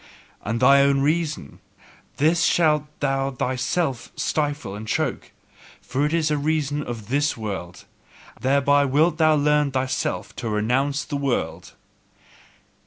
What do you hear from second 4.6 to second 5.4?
and choke;